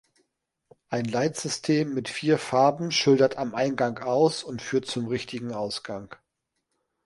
[0.89, 6.15] Ein Leitsystem mit vier Farben schildert am Eingang aus und führt zum richtigen Ausgang.